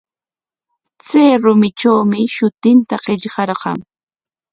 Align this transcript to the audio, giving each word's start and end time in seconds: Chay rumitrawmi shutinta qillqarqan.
Chay 1.05 1.31
rumitrawmi 1.43 2.21
shutinta 2.35 2.95
qillqarqan. 3.03 3.79